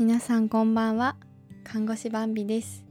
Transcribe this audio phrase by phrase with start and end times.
[0.00, 1.14] 皆さんこんばんは。
[1.62, 2.86] 看護師バンビです。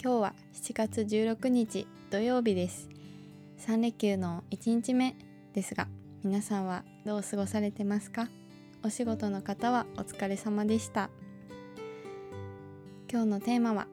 [0.00, 2.88] 今日は7月16日土曜日です。
[3.66, 5.16] 3連休の1日目
[5.54, 5.88] ですが
[6.22, 8.28] 皆さんはどう過ごされてますか？
[8.84, 11.10] お仕事の方はお疲れ様でした。
[13.10, 13.88] 今日のテーマは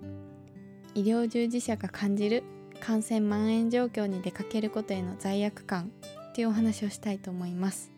[0.93, 2.43] 医療従事者が感じる
[2.79, 5.91] 感染蔓延状況に出かけることへの罪悪感
[6.29, 7.89] っていうお話をしたいと思います。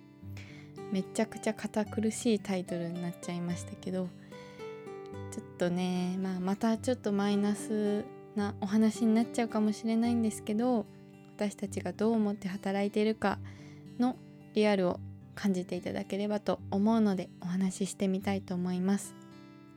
[0.93, 4.07] めちゃくちゃ堅苦しいタイトルになっちゃいましたけど
[5.31, 8.03] ちょっとね、まあ、またちょっとマイナス
[8.35, 10.85] なお話になっちゃうかもしれないんですけど
[11.37, 13.39] 私たちがどう思って働いているか
[13.97, 14.17] の
[14.53, 14.99] リアルを
[15.35, 19.15] 感じていただければと思うのでお話ししてみたいと思います。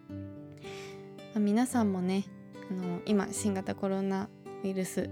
[0.08, 0.16] ま
[1.36, 2.24] あ、皆さんもね
[2.70, 4.28] あの今新型コロナ
[4.64, 5.08] ウイルス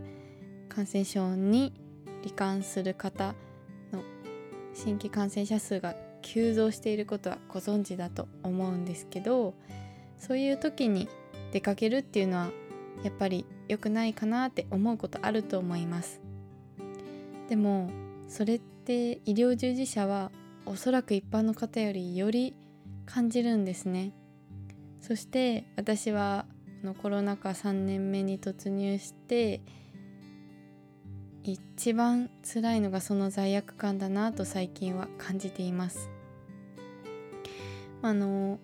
[0.69, 1.73] 感染症に
[2.23, 3.35] 罹患する方
[3.93, 4.03] の
[4.75, 9.55] 新規感染者数が急増していることはご存知だと思うんですけど
[10.23, 11.09] そういう時に
[11.53, 12.51] 出かけるっていうのは
[13.03, 16.21] やっぱり良くないかなって思うことあると思います。
[17.49, 17.91] でも
[18.29, 20.31] それって医療従事者は
[20.65, 22.55] おそらく一般の方よりより
[23.05, 24.13] 感じるんですね。
[25.01, 26.47] そして私は
[26.85, 29.61] のコロナ禍3年目に突入して
[31.43, 36.09] 一番辛いのがその罪悪感だなと最近は感じています。
[38.03, 38.61] あの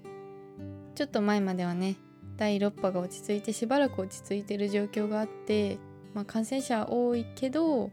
[0.98, 1.94] ちょっと前まではね
[2.36, 5.78] 第6波が落ち着いてしばらく落ち着いてる状況があって、
[6.12, 7.92] まあ、感染者多いけど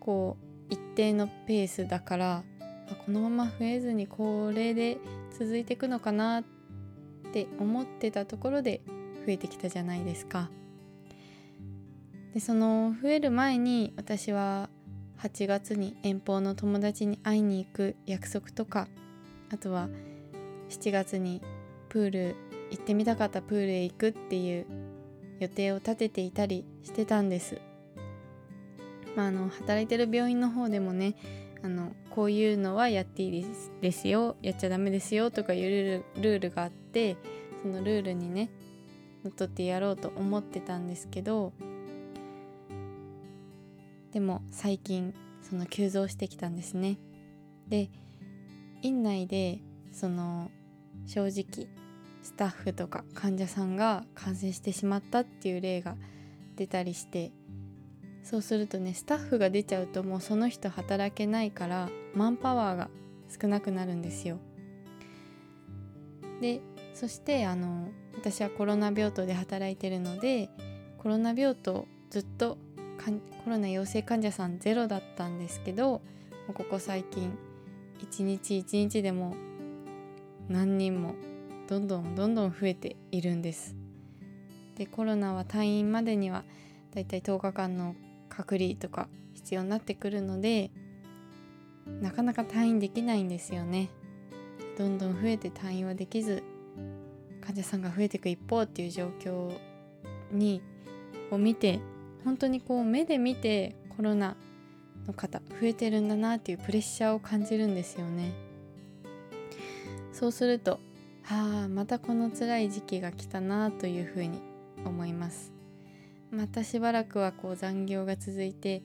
[0.00, 0.36] こ
[0.68, 2.42] う一定のペースだから
[3.06, 4.98] このまま増えずにこれで
[5.32, 6.44] 続いていくのかなっ
[7.32, 8.82] て思ってたところで
[9.24, 10.50] 増えてきたじゃないですか。
[12.34, 14.68] でその増える前に私は
[15.22, 18.88] 8月に遠方の友達に会いに行く約束とか
[19.50, 19.88] あとは
[20.68, 21.40] 7月に
[21.96, 22.36] プール
[22.70, 24.66] 行ってみたかったプールへ行くっていう
[25.40, 27.58] 予定を立てていたりしてたんです。
[29.16, 31.14] まあ、あの働いてる病院の方でもね
[31.62, 37.16] あのこういうのはやっていいですですよやっちゃダメですよとかいうルールルールがあって
[37.62, 38.50] そのルールにね
[39.24, 41.54] のっとってやろうと思ってたんですけど
[44.12, 46.98] でも最近その急増してきたんですね。
[47.68, 47.88] で
[48.82, 49.60] 院内で
[49.92, 50.50] その
[51.06, 51.66] 正直
[52.26, 55.94] スタッフとか患者さんが感染してしまったっていう例が
[56.56, 57.30] 出たりして
[58.24, 62.90] そうするとねスタッフが出ちゃうともうその人働けないからマンパワーが
[63.40, 64.38] 少なくなるんですよ。
[66.40, 66.60] で
[66.94, 70.50] そしてあの私はコロナ病棟で働いてるので
[70.98, 72.58] コロナ病棟ずっと
[73.44, 76.02] コロナ陽性患者さんゼロだったんですけど
[76.52, 77.38] ここ最近
[78.02, 79.36] 一日一日でも
[80.48, 81.14] 何人も
[81.68, 83.74] どんどんどんどん増えているんです。
[84.76, 86.44] でコロナは退院までには
[86.94, 87.94] だいたい10日間の
[88.28, 90.70] 隔離とか必要になってくるので
[92.00, 93.88] なかなか退院できないんですよね。
[94.76, 96.42] どんどん増えて退院はできず
[97.40, 99.50] 患者さんが増えていく一方っていう状況
[100.32, 100.60] に
[101.30, 101.80] を見て
[102.24, 104.36] 本当にこう目で見てコロナ
[105.06, 108.32] の方増えてるんだなっていうプレッシャーを感じるんですよね。
[110.12, 110.80] そうすると
[111.26, 114.40] はあまたこの辛い時期が来たなというふうに
[114.84, 115.52] 思います。
[116.30, 118.82] またしばらくはこう残業が続いて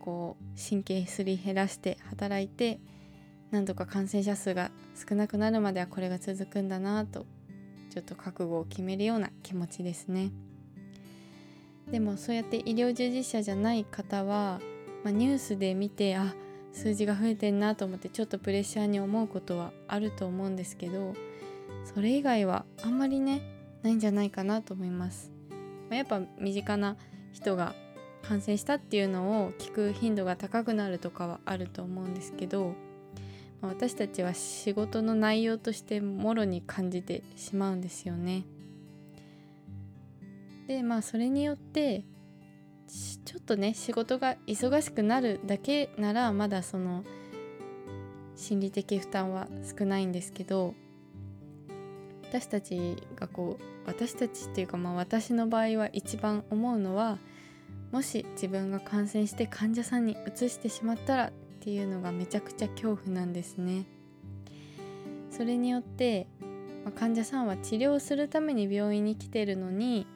[0.00, 2.80] こう神経すり減らして働いて
[3.50, 4.70] なんとか感染者数が
[5.06, 7.26] 少なくなるまではこれが続くんだなと
[7.90, 10.32] ちょっと覚悟を決めるような気持ちですね。
[11.90, 14.60] でもそうやって医療従事者じゃない方は、
[15.04, 16.34] まあ、ニュースで見てあ
[16.72, 21.12] 数字が増えてんなと思ってちょっとプレッシャーに思うことはあると思うんですけど
[21.84, 23.42] それ以外はあんまりね
[23.82, 25.32] ないんじゃないかなと思います。
[25.90, 26.96] まあ、やっぱ身近な
[27.32, 27.74] 人が
[28.22, 32.74] 感染したっていうのを聞く頻度が高くなるとかはあると思うんですけど、
[33.60, 38.44] まあ、私たちは仕事の内容としてもろに感じてしまうんですよね。
[40.68, 42.04] でまあそれによって
[43.24, 47.04] ちょっとね仕事が忙しくなるだけならまだその
[48.36, 50.74] 心理的負担は少ないんですけど
[52.32, 57.18] 私たちがこう私たちっていうかまあ私の場合は一番思うのは
[57.90, 63.84] もし自分が感染して患者さんにうつしてしまったらっていうのがめちゃくちゃ恐怖なんですね。
[65.30, 66.26] それによって、
[66.84, 70.06] まあ、患者さんは治療するために病院に来てるのに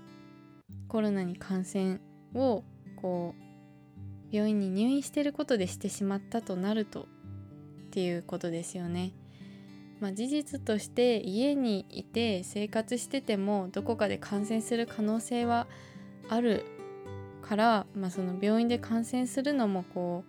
[0.89, 2.01] コロナに感染
[2.35, 2.65] を
[2.97, 7.07] こう病院に入院してることでしてしまったとなるとっ
[7.91, 9.13] ていうことですよね。
[10.01, 15.67] まあ、事実として家にいて生活しててもどこかで感染する可能性は
[16.29, 16.65] ある
[17.43, 20.25] から、まあ、その病院で感染するのもこ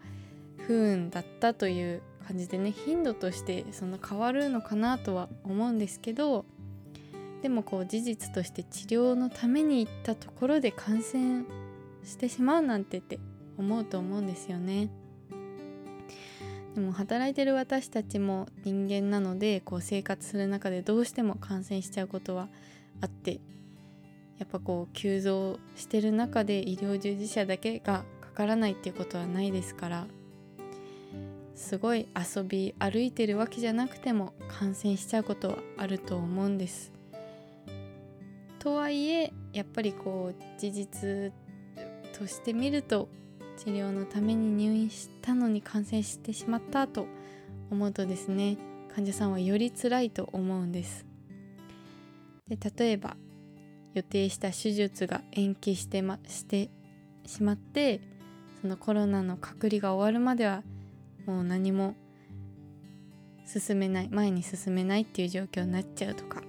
[0.60, 6.46] う不運だったという感じでね頻度としてその変わるのかなとは思うんですけど
[7.42, 11.46] でもこう事実として治療のために行ったところで感染
[12.04, 13.20] してしまうなんてって
[13.58, 14.90] 思うと思うんですよね。
[16.78, 22.50] でも働いてる私たちも人間なのでこう生活する中でどうしても感染しちゃうことは
[23.02, 23.40] あって
[24.38, 30.06] やっぱこう急増してる中で医療従事者だけがかからないっていうことはないですから
[31.56, 36.92] すごい遊び歩いてるわけじゃなくても感染しちゃうことはあると思うんです。
[38.60, 41.34] とはいえやっぱりこう事実
[42.16, 43.10] として見ると
[43.58, 47.08] 治療のために入院したのに感染してしまったと
[47.72, 48.58] 思うとですね
[48.96, 51.06] 患者さんはより辛いと思うんです。
[52.48, 53.18] で例えば
[53.94, 56.70] 予定した手術が延期して,、ま、して
[57.26, 58.00] しまって
[58.62, 60.64] そのコロナの隔離が終わるまでは
[61.26, 61.96] もう何も
[63.46, 66.42] 進めない前に進めないっていう状況になっちゃうとか。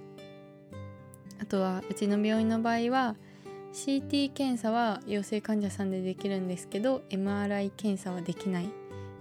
[1.41, 3.15] あとはうちの病院の場合は
[3.73, 8.69] CT 検査は陽性患者さんでできるんですけど MRI 検査はできない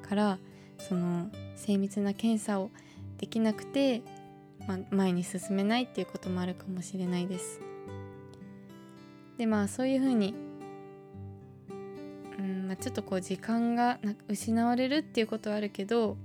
[0.09, 0.39] から
[0.79, 2.71] その精密な検査を
[3.19, 4.03] できなくて、
[4.67, 7.61] まあ、前に進めないっていうこともあるかもしれないです。
[9.37, 10.35] でまあそういうふうに
[12.39, 13.99] うん、まあ、ちょっとこう時間が
[14.29, 16.17] 失われるっていうことはあるけど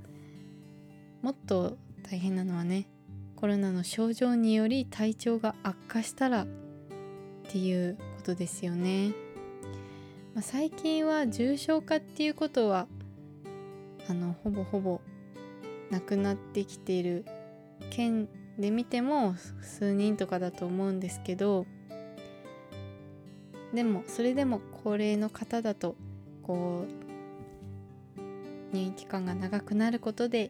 [1.21, 1.77] もっと
[2.09, 2.87] 大変なのはね
[3.35, 6.47] コロナの症状により体調が悪化したらっ
[7.49, 9.09] ていうことですよね。
[10.33, 12.87] まあ、最近は重症化っていうことは
[14.09, 15.01] あのほぼほぼ
[15.91, 17.25] なくなってきている
[17.89, 21.67] 県で見ても数人とかだと思うんですけど
[23.73, 25.95] でもそれでも高齢の方だと
[26.41, 26.85] こ
[28.71, 30.49] う入院期間が長くなることで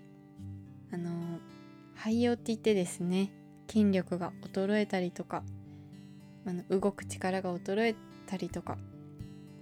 [0.94, 1.10] あの
[1.96, 3.31] 肺葉って言ってですね
[3.68, 5.44] 筋力が衰えたりとか
[6.45, 7.95] あの動く力が衰え
[8.28, 8.78] たりとか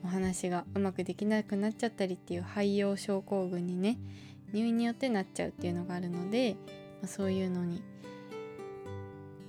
[0.03, 3.97] お話がうまくできなくなっちゃったりっていう肺葉症候群にね
[4.51, 6.55] 入院によってなっちゃうっていうのがあるので、
[7.01, 7.83] まあ、そういうのに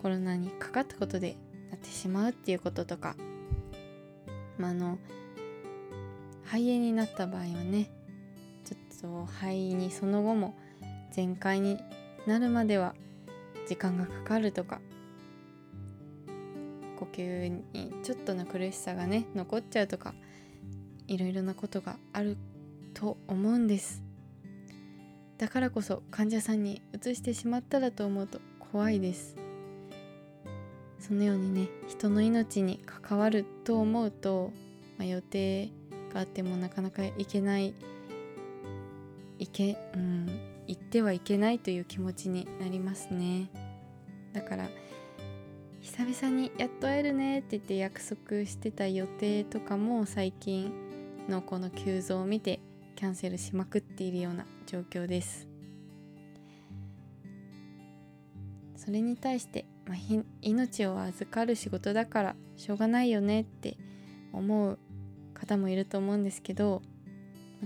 [0.00, 1.36] コロナにかかったことで
[1.70, 3.16] なってしまうっていうこととか、
[4.58, 4.98] まあ、あの
[6.44, 7.90] 肺炎になった場合はね
[8.64, 10.54] ちょっと肺にその後も
[11.12, 11.78] 全開に
[12.26, 12.94] なるまでは
[13.68, 14.80] 時間がかかるとか
[17.14, 20.14] 呼吸にちょっとの苦しさがね残っちゃうとか
[21.06, 22.38] いろいろなことがある
[22.94, 24.02] と思うんです。
[25.38, 28.40] だからこそ患者さんにうつしてしまったらと思うと
[28.72, 29.36] 怖いです。
[30.98, 34.52] そのようにね人の命に関わると思うと、
[34.98, 35.70] まあ、予定
[36.14, 37.74] があってもなかなか行けない
[39.38, 43.50] 行けうん行ってはいけないという気持ちになりますね。
[44.32, 44.68] だから
[45.82, 50.72] 久々にやっと会えるねって言って約束してた予定とかも最近
[51.28, 52.60] のこの急増を見て
[52.94, 55.48] キャンセルしまくっているような状況です。
[58.76, 59.96] それに対して、まあ、
[60.40, 63.76] 命を預かる仕事だからしょうがないよねって
[64.32, 64.78] 思う
[65.34, 66.82] 方もいると思うんですけど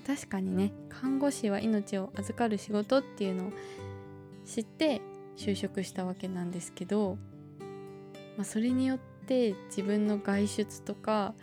[0.07, 3.53] 確かにね看護師は命を預かる仕事っていうのを
[4.45, 5.01] 知って
[5.39, 7.17] 就職したわけなんですけど
[8.37, 11.35] まあ、それによって自分の外出とか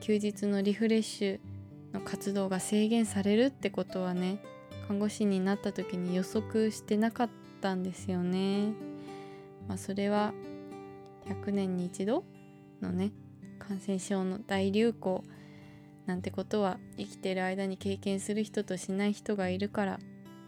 [0.00, 1.40] 休日のリフレッシュ
[1.94, 4.42] の活動が制限されるってことはね
[4.86, 8.72] 看護師になった時に予測してなかったんですよね。
[9.68, 10.32] まあ、それは
[11.26, 12.24] 100年に一度
[12.80, 13.12] のね
[13.58, 15.22] 感染症の大流行
[16.06, 20.00] なんてことは生きてる間に経験する人としない人がいるから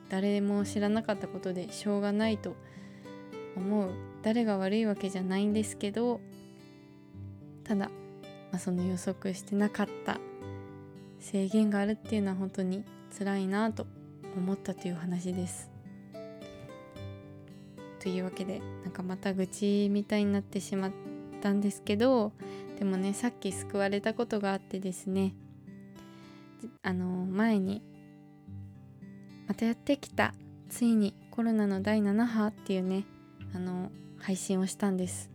[0.09, 2.57] 誰も知らなかったことでしょうがないと
[3.57, 6.21] 思う誰が悪いわけじゃないんですけど
[7.64, 10.19] ただ、まあ、その予測してなかった
[11.19, 12.85] 制限があるっていうのは本当に
[13.17, 13.87] 辛いなと
[14.37, 15.71] 思ったという話です。
[18.00, 20.93] というわけでなんかまた愚痴みたいになってしまっ
[21.41, 22.33] たんですけど
[22.76, 25.35] でもねさっき救われたことがあってですね
[26.83, 27.81] あの前に
[29.47, 30.35] またやってきた
[30.69, 33.05] ついにコロナの第7波っていうね
[33.55, 35.31] あの配信をしたんです。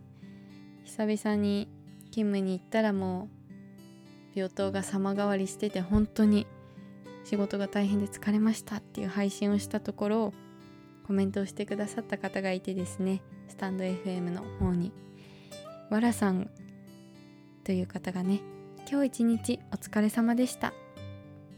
[0.84, 1.68] 久々に
[2.10, 3.28] 勤務に行ったらも
[4.34, 6.46] う病棟が様変わりしてて本当に
[7.24, 10.32] 仕事が大変で疲れましたっていう配信をしたところ
[11.06, 14.92] コメントをしてくださった方がいてですねスタンド FM の方に。
[15.90, 16.50] わらさん
[17.64, 18.40] という方がね
[18.90, 20.72] 今日一日お疲れ様でした。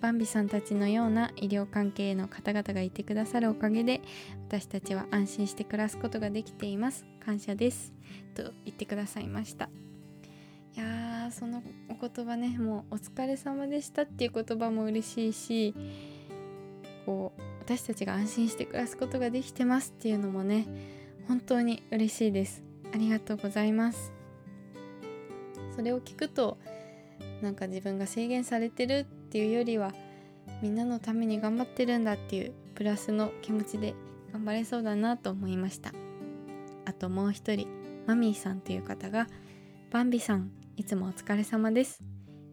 [0.00, 4.00] バンビさんたちのような医療関係の方々がいてくださるおかげで
[4.48, 7.04] 私たちは安心して暮らすことができています。
[7.24, 7.92] 感謝です。
[8.34, 9.68] と言ってくださいました。
[10.74, 15.74] いやーそのお言葉ねもうお疲れ様でしたっていう言葉も嬉しいし
[17.04, 20.66] こう私たちが安心して暮らすことができてますっていうのもね
[21.28, 22.62] 本当に嬉しいです。
[22.94, 24.12] ありがとうございます。
[25.76, 26.58] それを聞くと
[27.42, 29.92] なんか自分が制限されてるっていうよりは
[30.60, 33.94] みんなのために頑張ってるんだっていうプラスの気持ちで
[34.32, 35.92] 頑張れそうだなと思いました。
[36.84, 37.68] あともう一人
[38.08, 39.28] マミーさんという方が
[39.92, 42.02] バンビさんいつもお疲れ様です。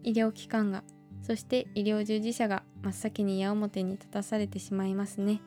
[0.04, 0.84] 医療機関が
[1.22, 5.40] そして医療従事者が真っ先に矢面に立たされてしまいますね。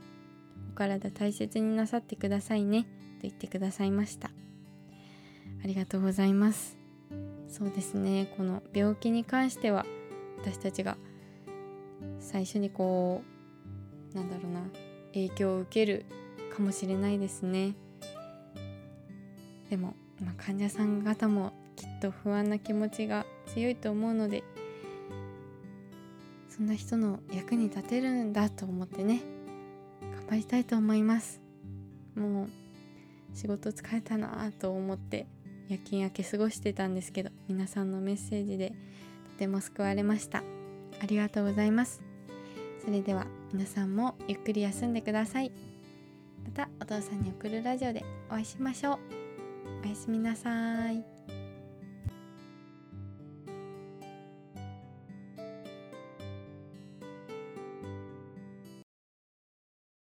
[0.73, 2.87] お体大切になさってくださいねと
[3.21, 4.31] 言ってくださいました。
[5.63, 6.77] ありがとうございます。
[7.47, 9.85] そうですねこの病気に関しては
[10.41, 10.97] 私たちが
[12.31, 13.21] 最初にこ
[14.13, 14.61] うなんだろうな
[15.13, 16.05] 影響を受ける
[16.55, 17.75] かもしれないですね。
[19.69, 24.43] でも、まあ、患者さん方もきっと不安な気持ちが強いと思うので
[26.49, 29.21] そんな人の役に立てるんだと思ってね
[30.01, 31.41] 頑張りたいと思います。
[32.15, 32.49] もう
[33.33, 35.25] 仕事疲れたなと思って
[35.69, 38.73] 夜勤明け過ごしてたんですけど皆さんのメッセージで
[39.31, 40.43] とても救われました。
[41.01, 42.10] ありがとうございます。
[42.83, 45.51] それでは皆さんもゆっくり休んでください
[46.43, 48.99] またお父さんに送るラジオでお会いしましょう
[49.85, 51.20] おやすみなさい。